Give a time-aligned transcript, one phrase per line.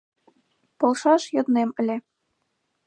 [0.79, 1.97] Полшаш йоднем ыле.